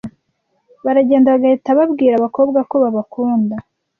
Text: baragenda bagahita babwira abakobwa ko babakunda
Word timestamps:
baragenda 0.85 1.33
bagahita 1.33 1.69
babwira 1.79 2.13
abakobwa 2.17 2.59
ko 2.69 2.75
babakunda 2.83 3.55